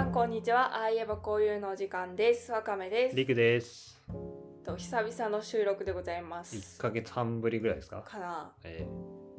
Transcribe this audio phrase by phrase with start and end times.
[0.00, 0.74] さんこんにちは。
[0.78, 2.50] ああいえばこういうのお時間です。
[2.52, 3.16] わかめです。
[3.16, 4.00] りくです。
[4.64, 6.56] と久々の収録でございます。
[6.56, 8.00] 1ヶ月半ぶりぐらいですか？
[8.00, 8.88] かな、え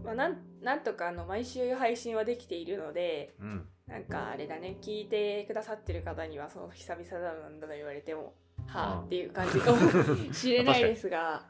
[0.06, 3.68] まあ、なんなんとかあの毎週配信はできているのでえうん。
[3.88, 4.78] なんかあれだね。
[4.80, 8.36] 聞いてくださってる方にはその久々だなんだと言われても
[8.68, 9.80] はあうんっていう感じかも
[10.32, 11.44] しれないですが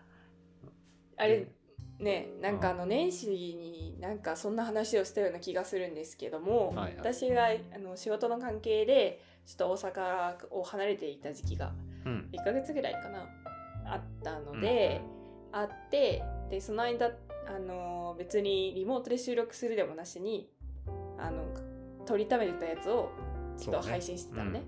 [1.17, 1.47] あれ
[2.01, 6.95] ねなんかあの年始になんかそんな話をしたような気がするんですけども、はいはい。
[6.97, 11.73] 私があの仕事の関係でちょっと大阪を離れていた時期が
[12.05, 12.29] うん。
[12.33, 13.29] 1ヶ月ぐらいかな
[13.85, 15.01] あったので、
[15.51, 17.11] あってでその間
[17.47, 20.49] あの別にリモートで収録するでもなしに
[21.17, 21.43] あの
[22.05, 23.09] 取りためてたやつを
[23.57, 24.63] ちょっと配信してたのね。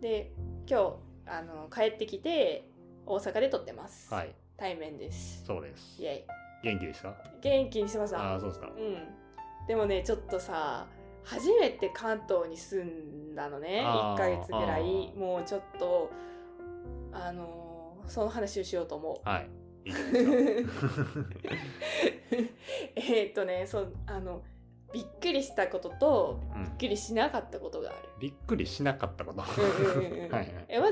[0.00, 0.32] で
[0.68, 2.70] 今日あの帰ってきて
[3.06, 4.34] 大阪で撮ってます、はい。
[4.56, 5.44] 対面です。
[5.44, 6.02] そうです。
[6.02, 6.06] イ。
[6.06, 7.14] ェイ元気でした？
[7.40, 8.70] 元気にしてましたああ、そうですか。
[8.76, 8.96] うん
[9.68, 10.86] でもねちょっとさ
[11.24, 16.08] 初めて関東に住んだのね1あーヶ月ぐらいもうちょっと
[17.12, 19.50] あのーその話をしようと思うはい。
[19.86, 19.92] いい。
[22.96, 24.42] えーっとねそうあの
[24.92, 28.08] びっくりしたこととうんびっくりしなかったことがある。
[28.20, 29.38] びっくりしなかったこと。
[29.38, 29.46] ま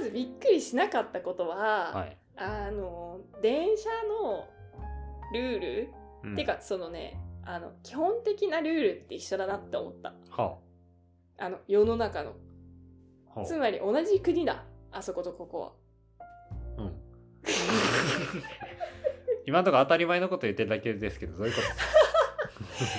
[0.00, 2.16] ずびっくりしなかったことは、はい。
[2.36, 3.88] あの電車
[4.24, 4.48] の
[5.34, 5.88] ルール、
[6.24, 6.36] うん。
[6.36, 10.14] てかそのねあの基本的なルールって一緒だなって思った。
[10.30, 10.58] は
[11.38, 11.48] あ。
[11.50, 12.32] の世の中の。
[13.34, 13.40] あ。
[13.40, 14.64] はつまり同じ国だ。
[14.90, 15.72] あそことここは。
[16.78, 16.82] あ。
[16.82, 16.94] うん。
[19.46, 21.66] 今のところ当たり前のこと言ってるだけですけど、どういうこと？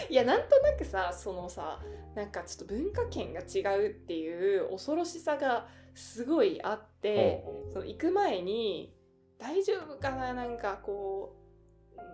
[0.13, 1.81] いやなんとなくさそのさ
[2.13, 8.95] なんかちょっと文化圏が違うっていう恐ろしさがすごいあってその行く前に
[9.37, 10.33] 大丈夫かな？
[10.33, 11.44] なんかこう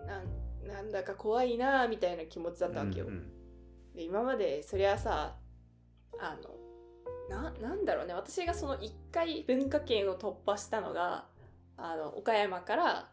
[0.06, 3.06] なんなんだか怖いなみたいな気持ちだったわけよ。
[3.06, 3.32] うんうん
[3.94, 5.34] で今までそりゃさ
[6.18, 6.62] あの
[7.28, 11.26] ななんだろうね私がその1回文化圏を突破したのが
[11.76, 13.08] あの岡山から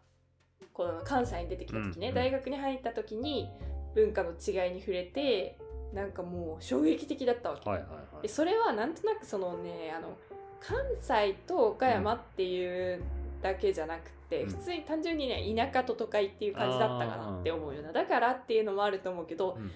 [0.73, 3.49] この関西に出てきた時ね、うんうん大学に入った時に
[3.95, 5.57] 文化の違いに触れて
[5.93, 7.69] なんかもう衝撃的だったわけ。
[7.69, 8.27] はいはいはいで。
[8.27, 10.17] それはなんとなくそのねあの
[10.59, 13.01] 関西と岡山っていう
[13.41, 14.49] だけじゃなくて、うん。
[14.49, 19.71] 普通に単純にね田舎と都会っていう感じだったかなって思うようなだからっていうのもあると思うけど、うん。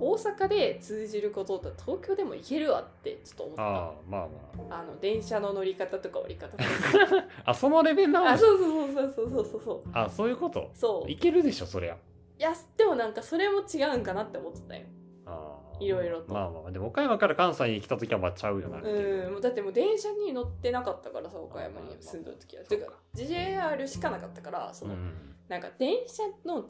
[0.00, 3.62] 大阪で通じることって東京でも行けるわってちょっと思った。
[3.62, 4.28] ああ、まあ
[4.68, 4.82] まあ。
[4.82, 6.64] の電車の乗り方とか降り方とか。
[7.44, 7.46] あ。
[7.50, 8.28] あ、そのレベルなの？
[8.30, 10.70] あそうそうそうそうそうそうそうあ、そういうこと？
[10.74, 11.10] そう。
[11.10, 11.96] いいけるでしょ、そりゃ。
[12.38, 14.82] やでもなんかそれも違うんかなって思ってたよ。
[15.26, 15.67] ああ。
[15.80, 16.32] いろいろと。
[16.32, 18.82] まあまあ、でも岡山から関西に来た時はまあちゃうよなう。
[18.82, 22.64] うんもうだってもう電車に乗ってなかったからさ岡山に住んだ時は。
[22.64, 25.12] てか JR しかなかったからその、うん
[25.48, 26.66] なんか電車の違う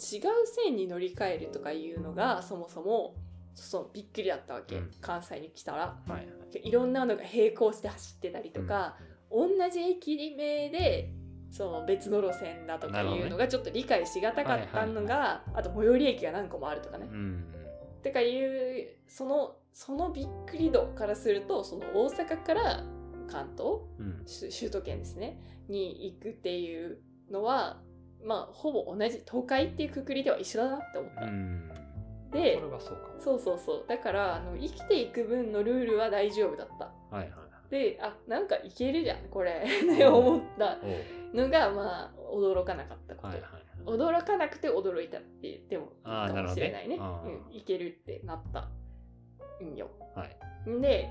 [0.64, 3.16] 線に乗り換えるとかいうのがそもそも
[3.54, 4.90] そうびっくりだったわけ、うん。
[5.00, 5.78] 関西に来たら。
[5.78, 6.26] はいはい。
[6.62, 8.96] いろんなのが並行して走ってたりとか、
[9.30, 11.10] 同じ駅名で
[11.50, 17.08] その別の路線だとかいうのがちょっと理解しがたかったのが、あと最寄り駅が何個もあるとかね。
[17.10, 17.14] う。
[17.14, 17.44] ん。
[18.02, 22.84] てかいうそのそのびっくり度からするとその大阪から
[23.30, 24.24] 関東うん。
[24.26, 25.38] 首首都圏ですね
[25.68, 26.98] に行くっていう
[27.30, 27.80] のは
[28.24, 31.22] まあほぼ同じ東海っていうくくりでは一緒だなって思った。
[31.22, 31.68] うん。
[32.32, 33.20] でそれはそうかも。
[33.20, 36.86] そうそうそうだからあの生きていく分のルールは大丈夫だった。
[37.14, 37.48] はいはい。
[37.70, 40.78] であなんかいけるじゃんこれ って思った
[41.34, 43.57] のがまあ驚かなかったこと、はいはい。
[43.88, 48.68] 驚かなくて驚いたって言ってもいいかもしれないねあーうん、いけるってなった
[49.64, 50.26] んよは
[50.66, 50.70] い。
[50.70, 51.10] んで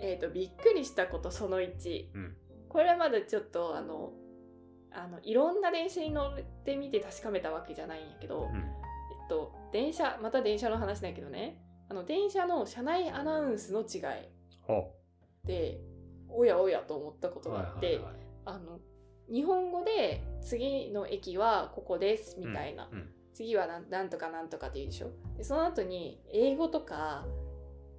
[0.00, 2.36] えっ、とびっくりしたことその1うん。
[2.68, 4.12] これはまだちょっとあの
[4.92, 8.56] あのいろんな電車に乗ってみて確かめたわけじゃないんやけど、うん。
[8.56, 14.28] えっと電車また電車の話だけどねあの電車の車内アナウンスの違い
[14.62, 14.92] ほ
[15.44, 15.80] で
[16.28, 17.42] おやおやと思ったこう。
[17.42, 18.00] とがあって、
[18.44, 18.80] あの
[19.30, 25.10] 日本語で次の駅はここですみたいな、うん次はなんなんとかなんとかって言うでしょ？
[25.36, 27.26] でその後に英語とか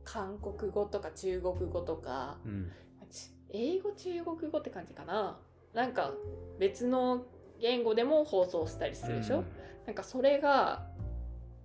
[0.03, 2.71] 韓国語とか中国語とかうん。
[3.11, 5.39] ち英語中国語って感じかな？
[5.75, 6.11] なんか
[6.57, 7.27] 別の
[7.61, 9.43] 言語でも放送したりするでしょ、
[9.85, 10.87] なんかそれが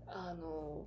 [0.07, 0.85] あの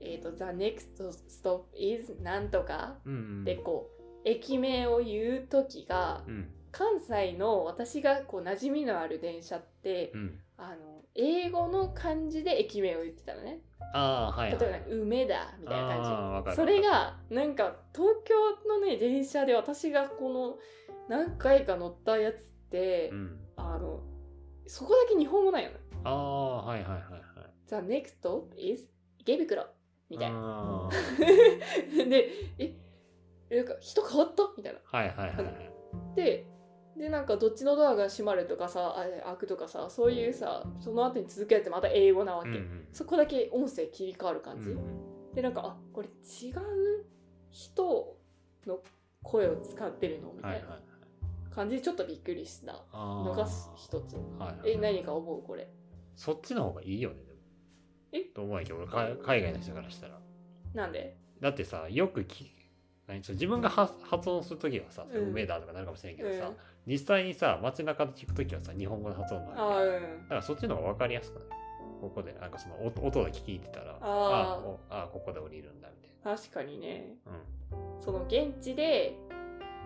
[0.00, 3.12] えっ、と「The next stop is なんとかうん。
[3.12, 6.54] うん。」でこう駅名を言う時がうん。
[6.78, 10.40] 関西の私がこう馴染みのある電車って、うん。
[10.56, 10.76] あの
[11.14, 13.60] 英語の漢字で駅名を言ってたのね
[13.94, 14.60] ああ、はいはい。
[14.60, 15.88] 例えば梅田みたいな
[16.44, 18.34] 感じそれがなんか東京
[18.68, 20.58] のね電車で私がこの
[21.08, 22.38] 何回か乗ったやつっ
[22.70, 23.40] て、うん。
[23.56, 24.00] あの
[24.66, 27.22] そこだけ日本語なんよねああ、はいはいはいはい。
[27.68, 28.88] The next stop is
[29.20, 29.66] 池袋
[30.10, 30.90] みたいなあ
[32.08, 32.74] でえ
[33.56, 34.42] なんか人変わった？
[34.56, 34.80] みたいな。
[34.84, 35.72] はいはいはいはい。
[36.16, 36.46] で
[36.98, 47.04] でなんかどっちのドアが閉まるとかさあ開くとかさそういうさその後に続くやつまた英語なわけ、うんうんそこだけ音声切り替わる感じ、うんでなんかあこれ違う
[47.50, 48.16] 人
[48.66, 48.80] の
[49.22, 50.32] 声を使ってるの？
[50.32, 50.80] みたいな。
[51.54, 52.84] 感じでちょっとびっくりした。
[52.92, 53.46] あのが
[53.76, 54.14] 一つ。
[54.14, 54.72] ーはいはい。
[54.72, 55.68] え何か思うこれ？
[56.16, 57.38] そっちの方がいいよね、でも。
[58.12, 58.20] え？
[58.20, 58.86] と思うけど、
[59.22, 60.18] 海外の人からしたら。
[60.74, 61.16] なんで？
[61.40, 62.52] だってさ、よくき
[63.08, 65.28] 何自分が発発音するときはさ、うん。
[65.30, 66.56] 梅だとかなるかもしれんけどさ、うん。
[66.86, 70.22] 実際にさ、街中で聞くときはさ、日本語の発音なあのうん。
[70.22, 71.48] だからそっちの方が分かりやすくない？
[72.00, 74.66] ここで、なんかその音音だけ聞いてたら、あー。
[74.66, 77.16] おあここで降りるんだみたい確かにね。
[77.26, 77.32] な。
[78.04, 79.16] その現地で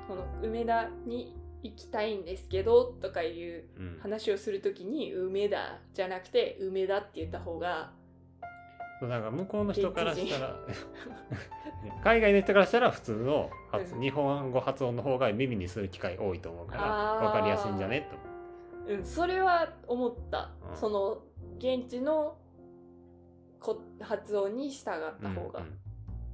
[0.09, 3.87] この梅田に行きたいんですけどとかいううん。
[3.95, 3.99] うん。
[4.01, 7.93] 話をするときに梅田じゃなくて梅田って言った方が
[9.03, 10.57] そうなんか向こうの人からしたら
[12.05, 14.01] 海外の人からしたら普通の発、うん。
[14.01, 18.09] 日本語発音の方が耳にする機会多いと思うから分かりやすいんじゃね？
[18.87, 18.95] と。
[18.95, 20.77] うんそれは思った、うん。
[20.77, 21.19] その
[21.59, 22.37] 現地の
[23.59, 25.79] こ発音に従った方が、うんうん。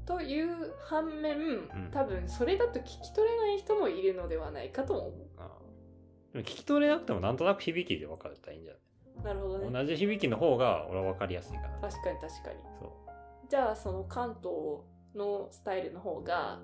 [0.05, 7.37] という反面、ん多分それだと聞き取れない人もいるのではないかと思うあーでも聞き取れなくてもなん。
[7.39, 8.79] となく響きで分かったらいいんじゃな
[9.33, 9.71] るほどね。
[9.71, 11.79] 同じ響きの方が俺は分かりやすいかな。
[11.81, 12.57] 確かに確かに。
[12.79, 12.93] そ
[13.49, 14.83] じゃあその関東
[15.15, 16.61] のスタイルの方が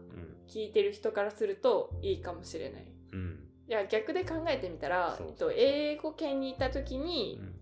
[0.48, 2.86] 聞いてる人からするといいかもしれない。
[3.12, 3.40] うん。
[3.68, 7.60] いや逆で考えてみたらそうえっと英語圏にいた時うに、ん。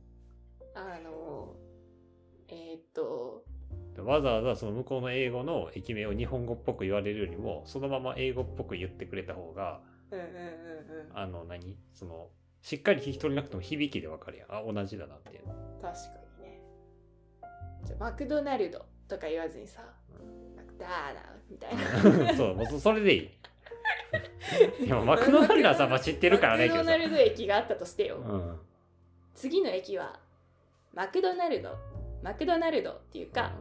[0.74, 1.54] あの
[2.48, 3.44] えーっと
[3.94, 9.80] でわざわざその向こうの英語の駅名を日本語っぽく言われるよりもそのまま英語っぽく言ってくれた方が
[10.10, 11.18] うんうんうんうん。
[11.18, 11.78] あの何？
[11.92, 12.28] その
[12.62, 14.52] しっかり聞き取れなくても響きで分かるやん。
[14.52, 15.54] あ同じだなっていうの。
[15.82, 16.60] 確かにね。
[17.84, 19.82] じゃあマクドナルドとか言わずにさ、
[20.56, 21.20] マクダーナ
[21.50, 22.34] みたいな。
[22.34, 23.30] そう、もうそそれでいい。
[24.86, 28.60] でもマクドナルドはさ、まあ、知ってるからね、マクドナルド駅があったとしてよ、うん。
[29.34, 30.20] 次の駅は
[30.94, 31.76] マクドナルド。
[32.22, 33.52] マクドナルドっていうか、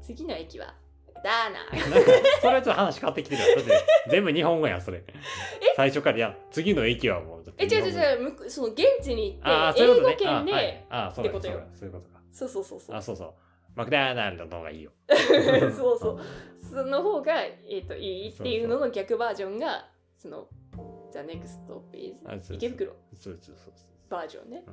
[0.00, 0.76] 次の駅は
[1.22, 3.56] ダーナうんなんか、それはちょっと話変わってきてるよ。
[3.56, 5.04] だって全部日本語やん、それ。
[5.76, 7.84] 最初から、いや、次の駅はもうえ違う。
[7.86, 10.08] 違う違うその現地に行って英語。
[10.16, 12.20] 圏で、あはいああ、そうだそうだそういうことか。
[12.32, 13.34] そうそうそうそうあ、そうそう。
[13.76, 14.90] マクドナルドの方がいいよ。
[15.76, 16.20] そうそう
[16.70, 20.48] その方が、えー、といいっていうのの逆バージョンがその
[21.12, 24.10] The Next Stop そうそう池袋そうそうそうそう。
[24.10, 24.64] バージョンね、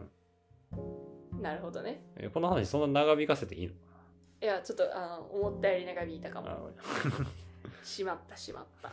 [1.42, 3.74] なるほどねえこの話そんな長引かせていいの？
[4.42, 6.48] いやちょっとあの思ったより長引いたかも。
[6.48, 6.58] あ
[7.84, 8.92] しまったしまった。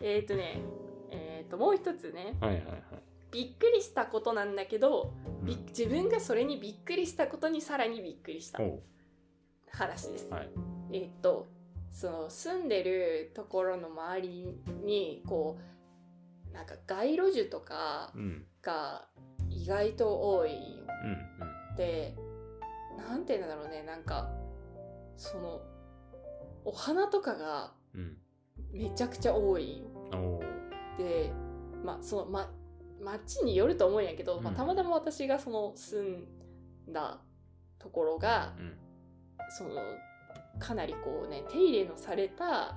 [0.00, 0.60] えっとね
[1.10, 2.36] えっ、ともう一つね。
[2.40, 2.82] はいはいはい。
[3.30, 5.46] びっくりしたことなんだけど、うん。
[5.46, 8.60] び自分がそれにびっくりしたことにさらにびっくりした。
[9.72, 10.50] 話です、はい。
[10.92, 11.48] えっと
[11.90, 15.58] その住んでるところの周りにこ
[16.50, 18.46] うなんか街路樹とかうん。
[18.62, 19.06] が
[19.50, 20.52] 意外と多い。
[20.52, 21.76] ようん。
[21.76, 22.16] で
[22.96, 24.30] なんていうんだろうねなんか
[25.20, 25.60] その
[26.64, 27.72] お花とかが。
[28.72, 29.82] めちゃくちゃ多い
[30.12, 31.32] うで
[31.84, 32.52] まあそのま
[33.02, 37.18] 町によると思うんやけど、まあ、うんたまたま私がその住んだ
[37.80, 38.76] ところがうん。
[39.50, 39.74] その
[40.60, 42.76] かなりこうね手入れのされた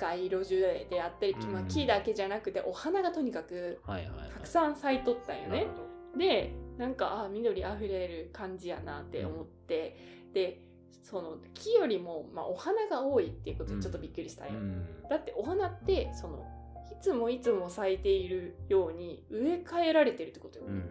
[0.00, 0.56] 街路樹
[0.90, 4.30] であったり、まあ、うん木だけじゃなくてお花がとにかくはいはいはい。
[4.30, 5.66] たくさん咲いとったんよねなる。
[5.68, 5.76] ほ
[6.14, 9.96] どでなんかあ緑あふれる感じやなって思って、
[10.32, 10.60] で
[11.02, 14.54] その木よりも、まあ、お花が多いっていうことにちょっとびっくりしたんよ。
[14.54, 14.86] うん。
[15.08, 16.44] だってお花ってその
[16.90, 20.84] いつもいつも咲いているように植え替えられてるってことよ、うん。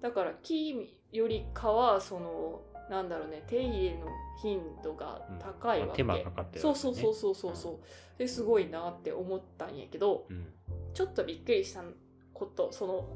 [0.00, 4.06] だから木よりかはそのなんだろうね手入れの
[4.42, 10.46] 頻度が高いわけ、まあ手間かかってるそうそうそうそうそうそうですごいなって思ったんやけどうん。
[10.94, 11.82] ちょっとびっくりした
[12.34, 13.08] ことその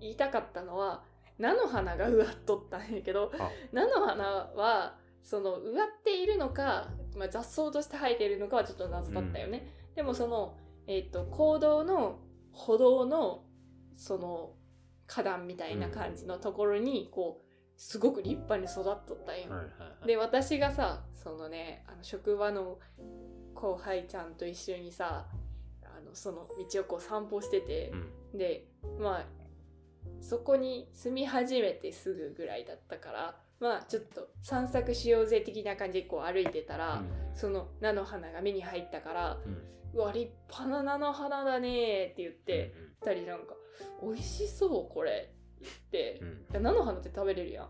[0.00, 1.02] 言いたかったのは
[1.38, 12.18] 菜の花が植わっとったんやけどあ菜の花はその植わっているのか、まあ、雑草として生えているのかはちょっと謎だったよね、でもその、えっと公道の
[12.52, 13.44] 歩道の
[13.96, 14.54] その
[15.06, 17.44] 花壇みたいな感じのところにこう
[17.76, 19.48] すごく立派に育っとったんよ。
[20.06, 22.78] で私がさそのねあの職場の
[23.54, 25.26] 後輩ちゃんと一緒にさ
[25.82, 27.92] あのその道をこう散歩してて
[28.32, 28.38] う、ん。
[28.38, 28.66] で
[28.98, 29.26] まあ
[30.20, 37.02] そこに住み始めてすぐぐらいだったからまあちょっと散策しようぜ的な感じでこう歩いてたら、
[37.32, 39.68] その菜の花が目に入ったからうん。
[39.94, 42.74] 「うわ立派な菜の花だね」って言って
[43.06, 43.54] 二人なんか
[44.02, 45.30] 「美味しそうこれ」
[45.62, 46.62] って言ってうん。
[46.64, 47.68] の花って食べれるやん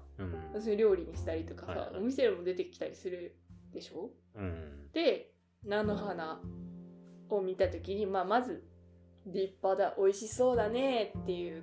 [0.55, 0.63] うん。
[0.63, 3.37] それ料理にしたりとかさ、はいはいお店でも出てきたりする
[3.73, 4.11] でしょ？
[4.37, 4.89] うん。
[4.95, 5.35] で
[5.65, 6.41] 菜の花
[7.29, 8.65] を見た時に、まあ、まず
[9.27, 11.63] 立派だ美味しそうだねっていう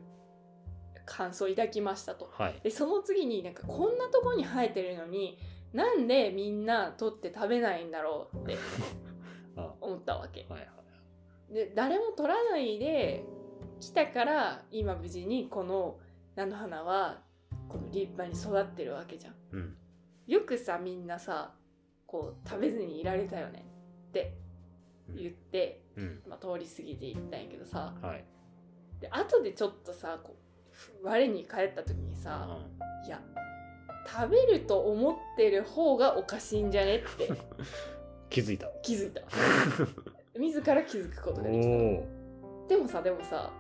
[1.10, 2.30] 感想を抱きましたと。
[2.32, 2.60] はい。
[2.64, 5.40] でその次になんかこんなとこに生えてるのに
[5.74, 8.58] なんでみんな取って食べないんだろうって
[9.58, 9.74] あ。
[9.82, 10.46] 思ったわけ。
[10.50, 10.70] はいはい
[11.50, 13.26] で誰も取らないで
[13.80, 15.98] 来たから今無事にこの
[16.36, 17.24] 菜の花は
[17.68, 19.36] この立派に育ってるわけじゃん。
[19.52, 19.78] うん。
[20.28, 21.56] よくさみんなさ
[22.06, 23.66] こう食べずにいられたよね
[24.10, 24.38] って
[25.10, 26.22] 言って、うん。
[26.28, 27.96] まあ、通り過ぎていったんやけどさ。
[28.00, 28.24] はい。
[29.00, 30.49] で後でちょっとさこう
[31.04, 33.08] 我に返った時にさ、うん。
[33.08, 33.20] いや
[34.08, 36.98] 食べると思ってる方がおかしいんじゃね？
[36.98, 37.30] って。
[38.30, 38.68] 気づいた。
[38.82, 39.22] 気づいた。
[40.40, 41.70] 自ら気づくことができた。
[41.70, 43.52] おでもさでもさ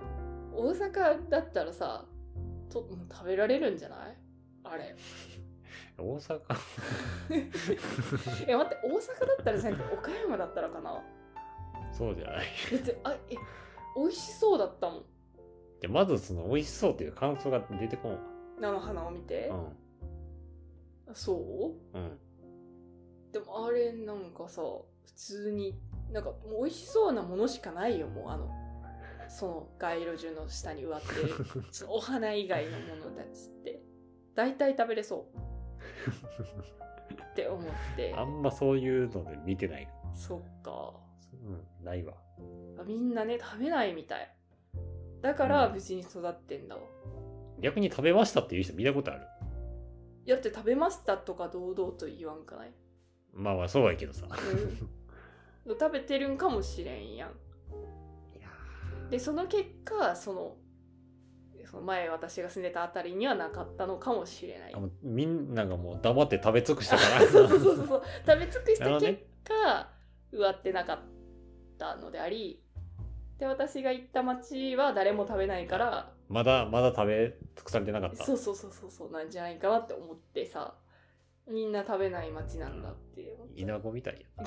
[0.53, 2.05] 大阪だったらさ
[2.69, 4.17] と食べられるんじゃない？
[4.63, 4.95] あれ。
[5.97, 6.39] 大阪？
[7.31, 11.03] え待って大阪だったらじゃなくて岡山だったらかな？
[11.91, 12.45] そうじゃない。
[12.71, 13.35] だってあえ
[13.97, 15.05] 美味しそうだったもん
[15.81, 18.19] でまずその美味しそうっていう感想が出てこんわ。
[18.59, 19.51] 菜の花を見て、
[21.13, 21.97] そう？
[21.97, 22.03] うん。
[22.03, 22.19] うん。
[23.31, 25.79] でもあれなんかさ普通に
[26.11, 28.49] なんかもう美味しそうなものしかないよもうあの
[29.29, 31.29] その街路樹の下に植わってる
[31.71, 33.81] そのお花以外のものたちって。
[34.35, 35.37] 大体食べれそう。
[37.31, 38.13] って思って。
[38.15, 39.87] あんまそういうので見てない。
[40.13, 40.93] そっか。
[41.33, 42.13] うんないわ。
[42.77, 44.35] あみんなね食べないみたい
[45.21, 46.81] だから無事に育ってんだわ、
[47.59, 49.21] 逆に食べましたっていう人見たことある？
[50.27, 52.71] だって食べましたとか堂々と言わんかない、
[53.33, 54.27] まあまあそうやけどさ。
[55.65, 57.29] うん、食べてるんかもしれんやん。
[58.37, 58.47] いや
[59.09, 60.55] でその結果その
[61.65, 64.73] その前私が住んでたあたりにはなかったのかもしれない。
[64.73, 67.21] ーあもうみんながもう黙って食べ尽くしたから。
[67.27, 68.03] そうそうそうそう。
[68.25, 69.23] 食べ尽くした結なるほどね。
[69.43, 69.89] 果、
[70.31, 70.99] 植わってなかっ
[71.77, 72.63] たのであり
[73.39, 78.23] で私が行った町は誰も食べないからまだまだ食べ尽くされてなかった。
[78.25, 80.75] そうそうそうそうそうなんじゃないかなって思ってさ
[81.47, 83.61] みんな食べない町なんだって思って。
[83.61, 84.45] 稲子みたいや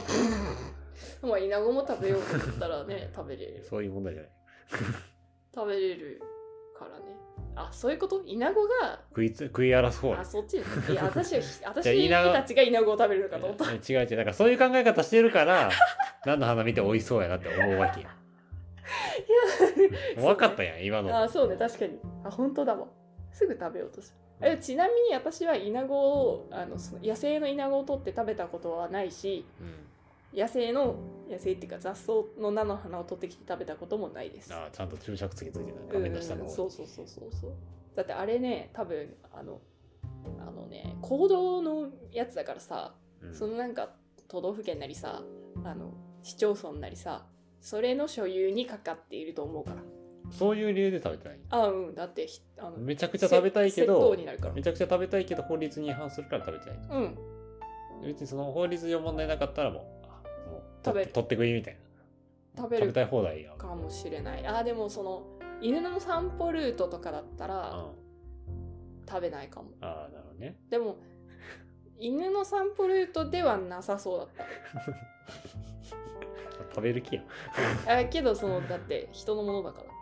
[1.28, 3.64] まあイナゴも食べようと思ったらね 食べれる。
[3.64, 4.32] そういう問題じゃない。
[5.54, 6.22] 食べれる
[6.78, 7.16] からね。
[7.56, 8.22] あそういうこと？
[8.24, 11.34] イナゴが食いつ食い荒らす方あそっちですいや私
[11.64, 13.64] 私イナゴたちがイナゴを食べるのかと思った。
[13.72, 14.16] 違う違う。
[14.16, 15.70] なんかそういう考え方してるから
[16.24, 18.16] 何の花見て美味しそうやなって思うわけや
[20.16, 21.16] も う分かったやん今の。
[21.22, 21.98] あそうね確かに。
[22.24, 22.86] あ本当だわ。
[23.32, 24.18] すぐ食べようとする。
[24.44, 25.96] えちなみに私はイナゴ
[26.30, 30.38] をあのその野生のイナゴを取って食べたことはないしうん。
[30.38, 30.96] 野生の
[31.28, 34.52] 野生っていうか雑草の菜の花を取ってきて食べたこともないです。
[34.52, 35.92] あちゃんと注釈付きついてた。
[35.92, 37.52] 画面の下のうん方そうそうそうそうそう。
[37.94, 39.60] だってあれね多分あの
[40.40, 43.34] あのね行動のやつだからさ、うん。
[43.34, 43.94] そのなんか
[44.26, 45.22] 都道府県なりさ
[45.64, 47.26] あの市町村なりさ
[47.62, 49.76] それの所有にかかっていると思うから。
[50.30, 51.38] そういう理由で食べてない。
[51.50, 54.52] あうんだってひあのめちゃくちゃ食べたいけ窃ど盗になるから。
[54.54, 56.78] めちゃくちゃ食べたいけど法律に違反するから食べてない。
[56.90, 57.18] うん。
[58.04, 61.74] 別にその法律上問題なかったらもうあもう食べ取って取って食いみたい
[62.56, 62.62] な。
[62.62, 64.46] 食べる食べたい放題やかもしれない。
[64.46, 65.22] あでもその
[65.60, 67.50] 犬の散歩ルートとかだったうん。
[67.50, 67.86] ら
[69.08, 69.70] 食べないかも。
[69.80, 70.56] ああなるほどね。
[70.68, 70.96] でも
[71.98, 74.44] 犬の散歩ルートではなさそうだった
[76.74, 77.22] 食べる気や
[77.86, 79.92] あけどそのだって人のものだから。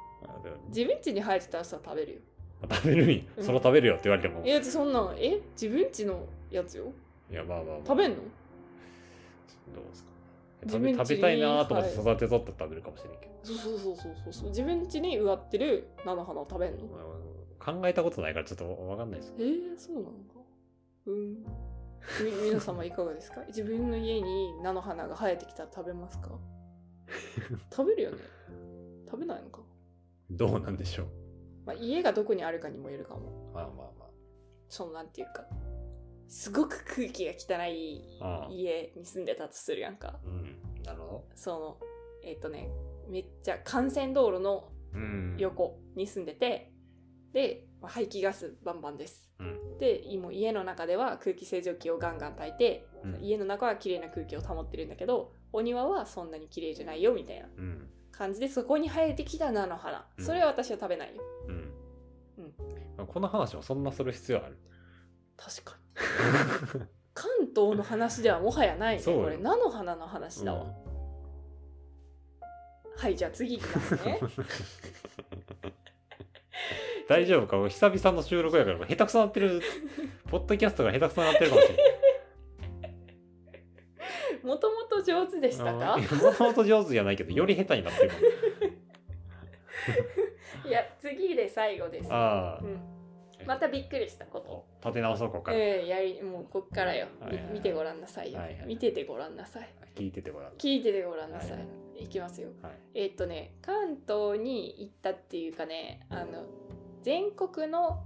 [0.68, 2.20] 自分家に生えてたらさ食べるよ。
[2.70, 3.22] 食べるんや。
[3.36, 3.44] うん。
[3.44, 4.42] それ食べるよって言われても。
[4.44, 5.40] えだってそんなんえ？
[5.52, 6.92] 自分家のやつよ？
[7.30, 8.16] いやまあまあ、まあ、食べんの？
[8.16, 8.22] ど
[9.80, 10.10] うですか？
[10.68, 14.48] 食べ食べたいなと思って育てとったら食べるかもしれんけど、そうそうそうそうそうそう。
[14.50, 16.84] 自分家に植わってる菜の花を食べんの？
[16.86, 20.12] まあ考えたことないからちょっとわかんないですえー、そうなのか。
[21.06, 21.34] うん。
[21.34, 23.42] み皆様いかがですか？
[23.48, 26.30] 自分の家に菜の花が生えてきたら食べますか？
[27.74, 28.18] 食べるよね。
[29.06, 29.60] 食べないのか、
[30.30, 31.06] どうなんでしょう。
[31.66, 33.50] まあ、家がどこにあるかにもよるかも。
[33.52, 34.10] まあまあま
[34.68, 35.46] そのなんていうか。
[36.28, 38.46] すごく空気が汚いああ。
[38.46, 40.20] あ家に住んでたとするやんか。
[40.24, 40.82] うん。
[40.84, 41.80] なるほその
[42.22, 42.70] えっ、とね
[43.08, 45.36] めっちゃ幹線道路のどうん。
[45.38, 46.72] 横に住んでて、
[47.32, 49.28] で、まあ排気ガスバンバンです。
[49.40, 49.78] うん。
[49.78, 53.18] で今家の中では空気清浄機をガンガン焚いて、うん。
[53.20, 57.46] 家の中は綺麗な空気を保ってるんだけどお庭はそんなに綺麗じゃないよみたいな。
[57.56, 57.88] うん。
[58.12, 60.06] 感じでそこに生えてきた菜の花。
[60.18, 60.24] うん。
[60.24, 61.54] それは私は食べないよ、うん。
[62.38, 62.54] うん。
[62.96, 64.58] まあこの話もそんなする必要ある。
[65.36, 66.80] 確かに。
[67.14, 69.02] 関東の話ではもはやないね。
[69.02, 70.70] これ菜の花の話だわ、うん。
[72.96, 74.20] はいじゃあ次いきますね。
[77.08, 77.68] 大丈夫か？
[77.68, 79.60] 久々の収録やから下手くそなってる。
[80.30, 81.99] ポッドキャストが下手くそなってるかもしれない
[84.50, 85.96] もともと上手手でしたか？
[85.96, 88.10] もともと上手じゃないけどより下手になってる
[90.68, 92.62] いや次で最後です、ああ。
[92.62, 94.66] うん、またびっくりしたこと。
[94.84, 97.54] 立て直そうここから、ええやりもうこっからよ、みはいはいはい。
[97.54, 98.66] 見てごらんなさいよ、はいはい。
[98.66, 99.68] 見ててごらんなさい。
[99.94, 101.64] 聞いててごらん聞いててごらんなさい、は
[102.00, 102.04] い。
[102.04, 102.48] い、きますよ。
[102.60, 102.72] はい。
[102.94, 106.44] えーっとね関東に行ったっていうかねあの
[107.02, 108.02] 全国の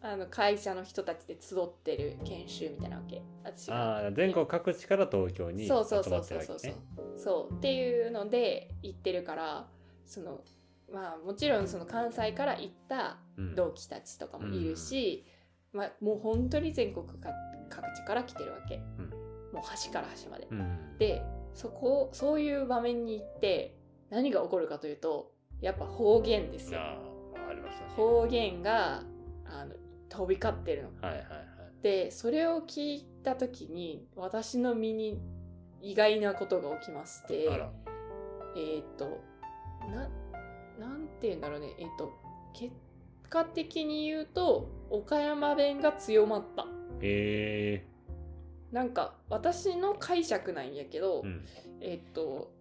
[0.00, 3.22] あの会社の人たちで集ってる研修みたいなわけ。
[3.44, 4.04] 私が。
[4.04, 6.76] ああ全国各地から東京に集まそうそうってるそうそうそうそうわけね
[7.16, 7.56] そう。
[7.56, 9.68] っていうので行ってるから
[10.06, 10.40] その
[10.92, 13.54] まあもちろんその関西から行ったうん。
[13.54, 15.24] 同期たちとかもいるし、
[15.72, 17.30] まあ、もう本当に全国か
[17.68, 18.78] 各地から来てるわけ、
[19.52, 20.46] もう端から端まで。
[20.50, 20.96] うん。
[20.98, 21.22] で
[21.54, 23.76] そこそういう場面に行って
[24.10, 26.80] 何が起こるかというとやっぱ方言ですよ。
[26.80, 26.98] あ
[27.46, 27.86] あありますね。
[27.96, 29.02] 方言が
[30.08, 30.88] 飛び交ってるの。
[31.08, 31.82] はいはいはい。
[31.82, 35.20] でそれを聞いた時に私の身に
[35.80, 37.48] 意外なことが起きまして
[38.56, 39.20] えっ、と
[39.90, 40.08] な
[40.78, 41.74] なんて言うんだろうね。
[41.78, 42.12] えっ、と
[42.52, 42.74] 結
[43.28, 46.62] 果的に言うと岡山弁が強まった。
[47.00, 47.86] へえ。
[48.72, 51.44] なんか私の解釈なんやけど、うん。
[51.80, 52.52] えっと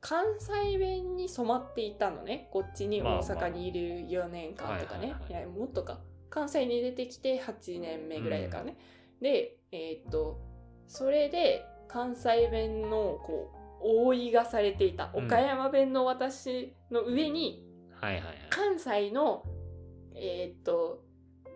[0.00, 2.48] 関西弁に染まっていたのね。
[2.50, 6.00] こっちに大阪にいる4年間とかね、いやもっとか
[6.32, 8.78] 関西に出てきて8年目ぐらいだからね、
[9.20, 10.40] でえっと
[10.86, 15.10] それで関西弁のこう覆いがされていた。
[15.14, 15.26] うん。
[15.26, 17.66] 岡山弁の私の上に
[18.48, 19.44] 関西の
[20.14, 21.04] えっと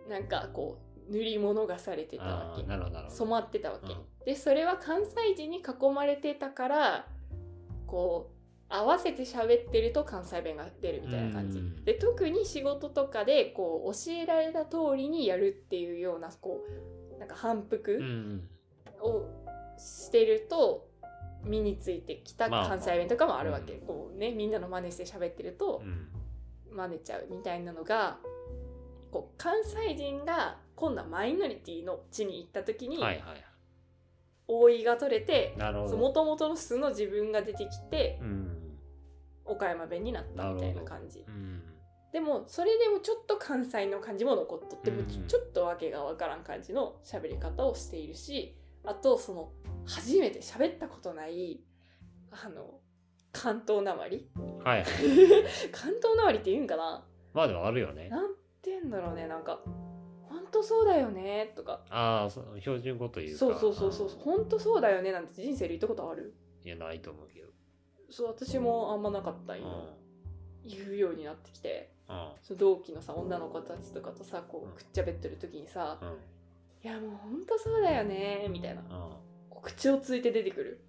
[0.07, 0.77] なんかこ
[1.09, 2.63] う塗り物がされてたわけ。
[3.09, 3.99] 染まってたわけ、うん。
[4.25, 7.07] でそれは関西人に囲まれてたから
[7.87, 8.36] こう
[8.69, 11.85] 合わせて喋ってると関西弁が出るみたいな感じ、うん。
[11.85, 16.65] で特に仕事とかでこう教えられた通りにやるっていうようなこ
[17.15, 18.47] うなんか反復ん
[19.01, 19.25] を
[19.77, 20.87] してると
[21.43, 22.67] 身についてきたまあ。
[22.67, 23.87] 関西弁とかもあるわけ、うん。
[23.87, 26.07] こうねみんなの真似して喋ってるとうん。
[26.69, 28.17] 真似ちゃうみたいなのが
[29.11, 33.23] こう関西人が今度はマイノリティの地に行った時にはい
[34.49, 38.56] 覆いが取れてもともとの素の自分が出てきてうん
[39.47, 41.25] 岡山弁になったみたいな感じ。
[41.27, 41.61] うん。
[42.11, 45.05] でもそれでもちょっと関西の感じも残っとってもうん。
[45.27, 49.51] ちょっとわけがわからん感じの喋り方をしているしあとその
[49.85, 51.59] 初めて喋ったことない
[52.31, 52.79] あの
[53.33, 54.29] 関東なまり。
[54.63, 54.79] はい。
[54.79, 54.85] は い
[55.71, 57.05] 関東なまりって言うんかな？
[57.33, 58.09] まあでもあるよね。
[58.09, 59.27] なんて言うんだろうね。
[59.27, 59.61] なんか
[60.29, 61.53] 本当そうだよね？
[61.55, 61.83] とか。
[61.89, 63.37] ああ標準語というか。
[63.37, 64.07] そうそうそうそう。
[64.07, 65.11] あ本当そうだよね？
[65.11, 66.33] なんて人生で言ったことある？
[66.63, 67.47] ーいやないと思うけど
[68.09, 69.57] そう私もあんまなかったん
[70.65, 71.91] 言うようになってきて。
[72.09, 72.29] うん。
[72.41, 76.09] その同期のさ女の子たちとかとさこうくっちゃべってる時にさうん
[76.81, 78.81] 「いやもうほんとそうだよね」みたいな。
[79.61, 80.79] 口をついて出てくる。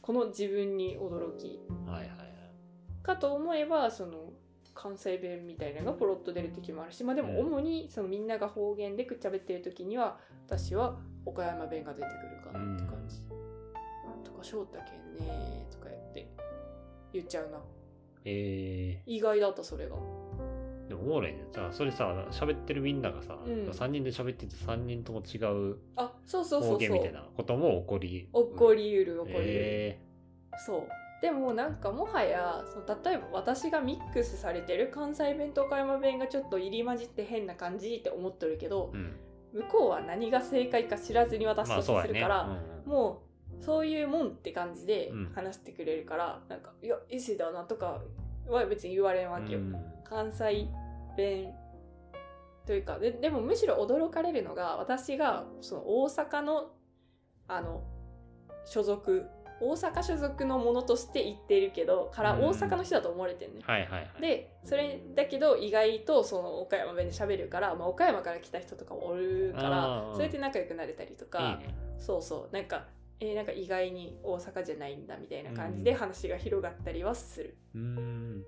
[0.00, 1.60] この自分に驚き。
[1.86, 3.02] はいはいはい。
[3.02, 4.32] かと思えばその
[4.74, 7.46] 関西弁みたいなのがポロッと出る時もあるしまあでもうん。
[7.46, 12.12] 主にそのみんなが方言でくっちゃべってる時には私は岡山弁が出てく
[12.48, 13.22] るかなって感じ。
[14.24, 16.28] とか翔太けんねとかやって
[17.12, 17.58] 言っちゃうな。
[18.24, 19.96] え意外だったそれが。
[19.96, 21.46] ー、でもおもろいね。
[21.52, 23.64] じゃあそれさ喋ってるみんながさ、うん。
[23.64, 25.38] 3人で喋ってて3人とも違
[25.72, 29.98] うあそうそうそう方言みたいなことも起こり起こりうる起こりうる、え
[30.58, 30.88] そう。
[31.20, 39.16] でもなんかもはやその例えば私がミックスされてる関西弁と岡山弁がちょっと入り混じって変な感じって思ってるけどー、うん。
[39.52, 42.08] 向こうは何が正解か知らずに私とまあそうやね。
[42.08, 42.90] 接するから、うん。
[42.90, 43.27] もう
[43.60, 45.32] そういうもんって感じでうん。
[45.34, 48.00] 話してくれるから、なんか「いや伊勢だな」とか
[48.48, 49.76] は別に言われんわけよ、うん。
[50.04, 50.68] 関西
[51.16, 51.52] 弁
[52.66, 52.98] というか。
[52.98, 56.70] ででもむしろ驚かれるのが私がその大阪の
[57.48, 57.82] あの
[58.64, 59.26] 所属
[59.60, 62.44] 大阪所属のものとして言ってるけどからうん。
[62.44, 64.20] 大阪の人だと思われてるね、はいはいはい。
[64.20, 70.14] でそれだけど意外とその岡山弁で喋るから、まあ、岡山から来た人とかもおるかあらー。
[70.14, 71.58] それで仲良くなれたりとか。
[71.60, 71.74] いいね。
[71.98, 72.54] そうそう。
[72.54, 72.86] なんか
[73.20, 75.96] えーなんか意外に大阪じゃないんだみたいな感じでうん。
[75.98, 78.44] 話が広がったりはする、うーん。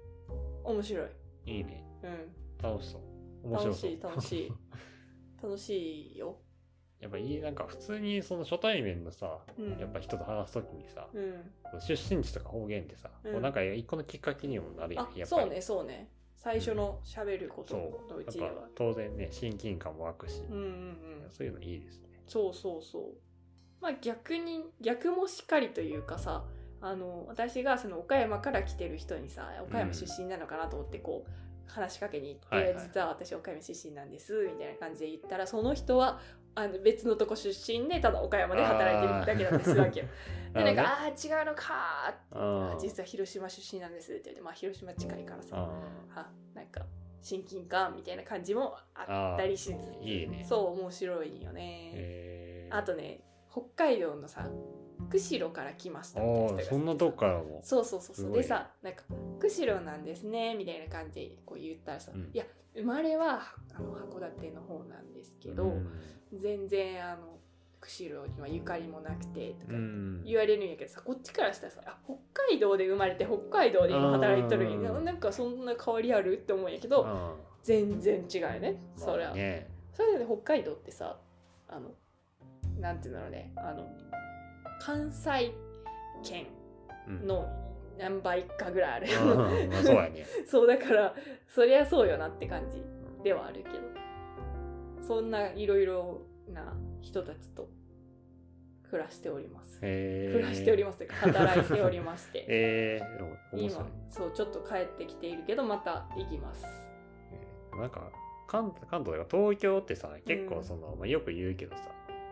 [0.65, 1.09] 面白い、
[1.47, 1.85] いいね。
[2.03, 3.53] うん、楽しそう。
[3.53, 4.53] 楽しい楽しい。
[5.43, 6.37] 楽しいよ、
[7.01, 11.81] やっぱいいなんか普通にその初対面のさうん、やっぱ人と話すときにさ、うん。
[11.81, 13.33] 出身地とか方言ってさ、うん。
[13.33, 15.27] こうなんか一個のきっかけにもなるやんあやっぱり。
[15.27, 16.11] そうねそうね。
[16.37, 18.25] 最初の喋ることのう。
[18.25, 18.47] ちでは。
[18.49, 20.63] やっぱ当然ね親近感も湧くし、うんうん
[21.25, 21.31] うん。
[21.31, 22.09] そういうのいいですね。
[22.27, 23.30] そうそうそう
[23.81, 26.45] まあ逆に逆もしっかりというかさ
[26.83, 31.31] あの私がその岡山から来てる人にさ岡山出身なのかなと思ってこう
[31.71, 32.85] 話しかけに行って、はいはい。
[32.85, 36.21] 実は私岡山出身なんですみたいな感じで言ったらその人は
[36.57, 40.07] あの別のとこ出身でただ岡山で働いてるだけだったりするわけよ。
[40.53, 46.85] でなんかああ違うのか実は広島出身なんですって言ってまあ広島近いからさあはなんか
[47.23, 50.23] 親近感みたいな感じもああったりしつつー。
[50.23, 50.45] いいね。
[50.49, 52.67] そう面白いよね。
[52.71, 54.49] あとね北海道のさ
[55.11, 57.61] 釧路から来ましたみたいなあ人がーそんなとこからも。
[57.63, 58.33] そうそうそうそう。
[58.33, 59.03] でさなんか
[59.41, 62.31] 釧路なんですねみたいな感じでこう言ったらさ、うん。
[62.33, 63.41] いや生まれは
[63.75, 65.89] あの函館の方なんですけど、うん。
[66.39, 67.39] 全然あの
[67.81, 70.23] 釧路にはゆかりもなくてとかうん。
[70.25, 72.15] 言われるんやけどさこっちからしたらさあ北
[72.49, 75.05] 海道で生まれて北海道で今働いてるんやうん。
[75.05, 79.69] なんかそんな変わりあるって思うんやけどあ全然違うよねーそりゃまあね。
[79.93, 81.19] それで、ね、北海道ってさ
[81.69, 81.91] あの
[82.81, 83.53] なんていうんだろうね。
[83.57, 83.87] あの
[84.81, 85.53] 関西
[86.25, 86.47] 圏
[87.09, 87.27] うん。
[87.27, 87.49] の
[87.99, 89.07] 何倍かぐらいある。
[89.09, 90.25] うんまあそうやね。
[90.47, 91.15] そうだから
[91.47, 92.83] そりゃそうよなって感じ
[93.23, 94.01] ではあるけど。
[95.03, 97.69] そんないろいろな人たちと
[98.91, 99.81] 暮らしております。
[99.81, 102.45] 暮らしておりますというか働いておりまして。
[102.49, 103.01] え
[103.55, 106.65] 今そうちょっと帰ってきているけどまた行きます。
[107.33, 107.81] えー。
[107.81, 108.11] なんか
[108.47, 111.83] 関関東とか東京ってさ結構その、まあ、よく言うけどさ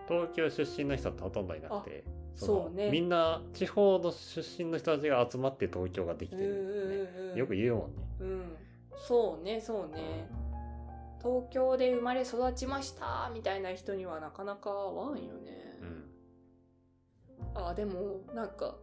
[0.08, 2.90] 東京出身の人ってほとんどいなくてのそうね。
[2.90, 6.48] みんな地方の出身の人たちが集まって東京ができてる、ね。
[6.48, 8.02] うんうんうんよく言うもんね。
[8.20, 8.56] うん。
[8.96, 10.28] そうねそうね。
[11.20, 15.84] 東京で生まれ育ちましたみたいな人にはなかなか合わんよね、う
[17.60, 17.66] ん。
[17.66, 18.76] あでもなんか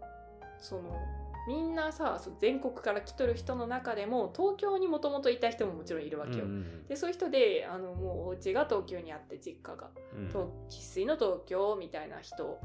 [0.60, 1.00] その
[1.48, 9.90] みんなさ全国から来とる人の中でも東京にもともといた人ももちろんいるわけよ、うんうんでそういう人であのもうお家が東京にあって実家が。
[10.16, 10.30] うん。
[10.70, 12.60] 生粋の東京みたいな人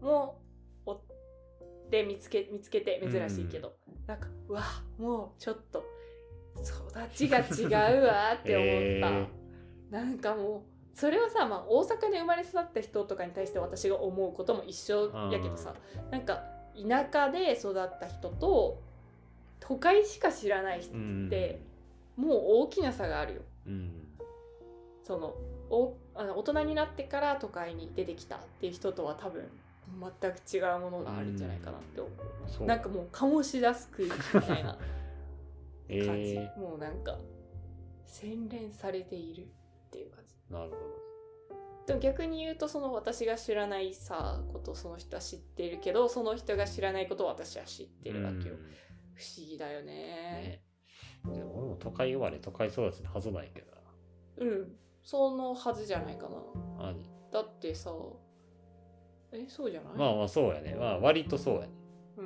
[0.00, 0.40] も
[0.86, 1.00] おっ
[1.90, 3.74] て見つけ見つけて珍しいけど、
[4.06, 4.62] なんかうわ
[4.98, 5.84] もうちょっと
[6.56, 9.28] 育ちが違うわって思った、 え
[9.90, 15.74] なんかもうそれはさ、まあ、大阪で生まれ育った人とかに対して私が思うことも一緒やけどさ。
[16.10, 16.42] なんか
[16.86, 18.80] 田舎で育った人と
[19.60, 21.60] 都会しか知らない人ーって、
[22.16, 23.40] もう大きな差があるよ。
[23.66, 23.90] うん。
[25.04, 25.34] その
[25.70, 29.48] おあの大人になってから都会に出てきたっていう人とは多分
[30.20, 32.12] 全く違うものがあるんじゃないかなって思う。
[32.46, 32.66] そう。
[32.66, 34.78] なんかもう醸し出す空気みたいな感
[35.88, 37.16] じ、 えもうなんか
[38.06, 39.46] 洗練されているっ
[39.90, 40.34] ていう感じ。
[40.50, 40.76] ー、なるほ
[41.88, 48.60] でも逆に言うとその私が知らないさことをその人は知っているけどその人が知らないことを私は知ってどるわけよ、うん。
[49.14, 49.86] 不思議だよね。
[49.86, 50.62] ね。
[51.24, 53.72] でも俺も都会生まれ都会育ちのはずないけど
[54.36, 54.72] うん。
[55.02, 56.94] そのはずじゃないかな。
[57.32, 57.90] だってさ
[59.32, 59.94] えそうじゃない？
[59.96, 60.76] まあまあそうやね。
[60.78, 61.68] まあ割とそうやね。
[62.18, 62.24] うん。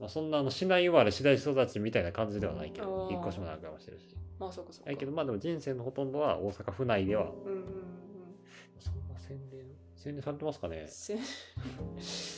[0.00, 3.12] まあ、そんなあの市内生まれ市内育ちみたいな感じではないけあどー。
[3.12, 4.16] 引っ越しも何回もしてるし。
[4.38, 4.90] まあそうかそうか。
[4.90, 7.30] やけどまあでも人生のほとんどは大阪府内では
[10.04, 10.86] 練洗練されてますかね？
[10.88, 11.18] せ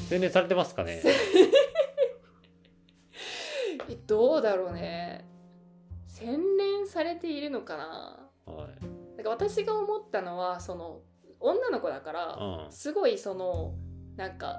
[0.08, 1.02] 洗練されてますかね？
[3.88, 5.24] え どうだろうね。
[6.06, 8.30] 洗練されているのかな？
[8.46, 9.16] はい。
[9.16, 11.00] なんか私が思ったのはその
[11.40, 12.34] 女の子だから
[12.66, 12.72] うん。
[12.72, 13.74] すごいその
[14.16, 14.56] なんか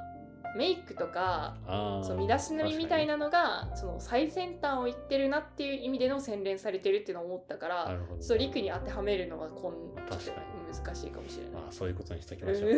[0.56, 1.58] メイクとか
[2.04, 11.54] その身だしなみみたいなのがその最先端を言ってるなっていう意味での洗練されてるっていうのを思ったからそう陸に当てはめるのはこん確かに難しいかもしれない。
[11.54, 12.78] まあそういうことにしておきましょう、うん。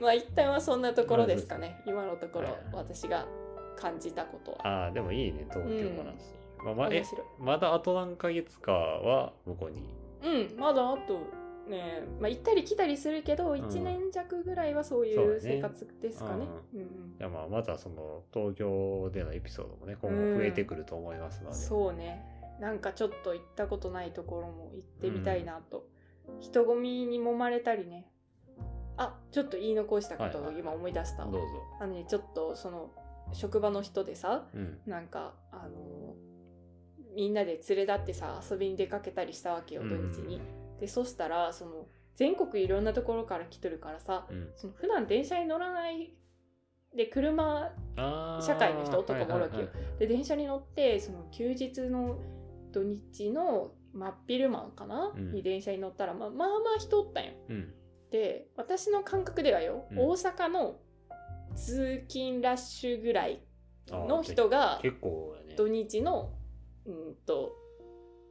[0.00, 1.82] まあ一旦はそんなところですかね。
[1.86, 3.26] 今のところはい私が
[3.76, 4.66] 感じたことは。
[4.66, 6.04] ああでもいいね東京話、
[6.64, 7.26] まあまあえ面白い。
[7.38, 9.94] まだあと何ヶ月かは向こうに？
[10.22, 10.58] うん。
[10.58, 11.20] まだあと
[11.68, 16.46] ねまあ行ったり来たりするけどん1年弱ぐらいはそういそう生活ですかね。
[16.74, 16.80] うん。
[16.80, 16.86] うん
[17.18, 25.86] いやまあまたその東京でのエピソードもね今後増えてくると思いますので、そうねなんかちょっと行ったことないところも行ってみたいなと、
[26.40, 28.10] 人混みに揉まれたりね。
[28.96, 31.40] あちょっと言い残したことを今思い出した、どうぞ。
[31.80, 32.90] あのねちょっとその
[33.32, 34.78] 職場の人でさうん。
[34.86, 36.14] なんかあの
[37.14, 40.40] みんなで連れ立ってさ遊びに出かけたりしたわけよ土日に、
[40.80, 44.50] でそしたらその全国いろんなところから来とるからさうん。
[44.56, 46.12] その普段電車に乗らない
[46.96, 47.70] で車
[48.40, 49.66] 社会の人とかもおるわけよ。
[49.66, 49.98] はいはいはい。
[50.00, 52.18] で電車に乗ってその休日の
[52.72, 55.32] 土日の真っ昼間かな、うん。
[55.32, 57.32] に電車に乗ったら、まあ、まあまあ人おったんよ。
[57.48, 57.74] うん。
[58.10, 59.98] で私の感覚ではよ、うん。
[59.98, 60.76] 大阪の
[61.54, 63.40] 通勤ラッシュぐらい
[63.90, 65.54] の人が結構やね。
[65.56, 66.32] 土日の
[66.86, 67.56] うんと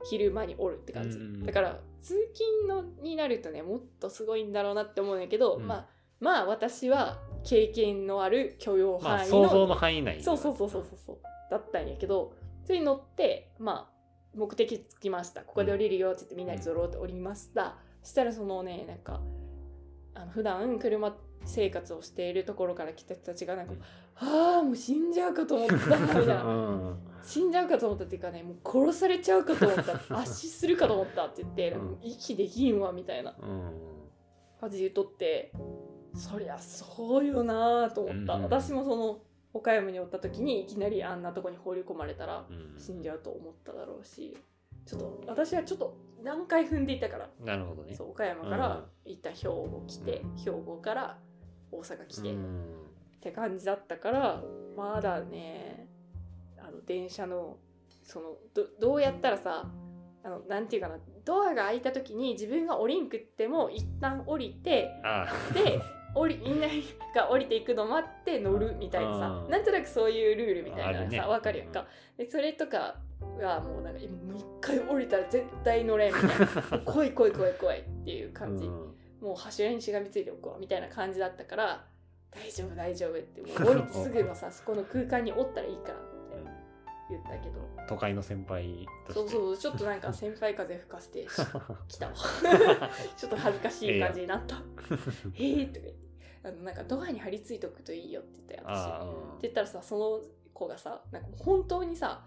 [0.10, 5.68] 昼間におるって感じ、うんだから通勤のになるとねもっとすごいんだろうなって思うんやけど、うん。
[5.68, 5.88] まあ
[6.20, 11.18] まあ私は経験のある許容範囲の、まあ想像の範囲内そうそうそうそうそう
[11.52, 12.34] だったんやけど
[12.66, 13.97] それに乗ってまあ
[14.38, 15.42] 目的着きました。
[15.42, 19.22] ここで降りるよって言ってみんなでゾロって降りました、そしたらそのねなんか
[20.14, 23.80] あの普段車生活をしているところから来た人たちがなんかうん
[24.56, 26.44] 「ああもう死んじゃうかと思った」みたいな。
[26.44, 26.98] うん。
[27.24, 30.00] 死んじゃうかと思ったっていうかねもう殺されちゃうかと思った。
[30.18, 33.72] 圧死するかと思ったって言って、息できんわみたいなうん。
[34.62, 35.52] 感じで言うとって
[36.14, 38.44] そりゃそうよなーと思った、うん。
[38.44, 39.20] 私もその
[39.54, 42.80] 岡山におった時にいきなりあんなとこに放り込まれたらうん。
[42.80, 44.38] 死んじゃうと思っただろうし
[44.86, 47.94] ちょっと私はちょっと何回踏んでいたからなるほどね。
[47.96, 50.36] そう岡山から行った兵庫来て、うん。
[50.38, 51.18] 兵庫から
[51.72, 52.74] 大阪来て、っうん。
[53.22, 54.42] て感じだったから
[54.76, 55.88] まだね
[56.60, 57.58] あの電車の
[58.04, 59.70] そのどどうやったらさ
[60.24, 65.28] あのなんていうかなドアが開いた時に自分が降りんくっても一旦降りてあ。
[65.54, 65.82] で
[66.18, 66.68] 降りみんな
[67.16, 69.50] が降りていくの待って乗るみたいなさうん。
[69.52, 71.18] なんとなくそういうルールみたいなのあるね。
[71.18, 71.86] さわかるやんか。
[72.18, 72.96] でそれとか
[73.40, 76.80] はもうなんかもう一回降りたら絶対乗れんみたいな。
[76.86, 78.96] 来い来い来い来いっていう感じ、うん。
[79.22, 81.86] もう柱にしがみついておこうみたいな感じだったから
[82.32, 86.38] 大丈夫大丈夫ってもう降りてすぐのさ そこの空間におったらいいからって
[87.10, 87.68] 言ったけど。
[87.88, 89.14] 都会の先輩として。
[89.14, 91.28] そうそうちょっとなんか先輩風吹かせてし
[91.88, 92.14] 来たわ。
[93.16, 94.58] ちょっと恥ずかしい感じになった。
[95.36, 96.07] ええとか言って
[96.48, 98.88] あのなんかドアに張り付いとくといいよって言ったよ私。
[98.88, 100.22] ああって言ったらさその
[100.54, 102.24] 子がさなんか本当にさ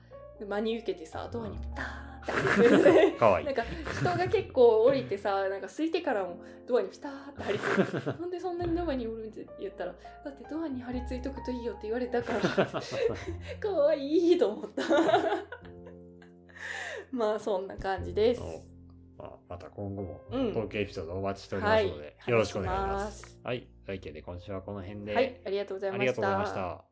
[0.47, 3.47] 真に受けてさドアにピターって張り付いてうん かわいい。
[3.47, 12.67] なんか人が結構降りてさなんか空いてからもドアにピターって張り付いて なんでそんなにドアにおるんって言ったらだってドアに張り付いとくといいよって言われたから
[13.61, 14.83] かわいいと思った。
[17.11, 18.41] まあそんな感じです。
[18.41, 18.71] お
[19.21, 20.53] まあ、また今後もうん。
[20.55, 22.31] トークエピソードお待ちしておりますので、はい。
[22.31, 22.87] よろしくお願いしま。
[22.87, 23.41] 話します。
[23.45, 23.69] はい。
[24.13, 26.90] で今週はこの辺で、はいありがとうございました。